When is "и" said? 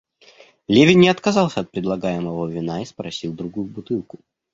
2.81-2.85